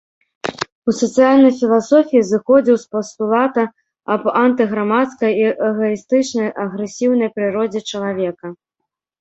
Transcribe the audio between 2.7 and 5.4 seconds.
з пастулата аб антыграмадскай,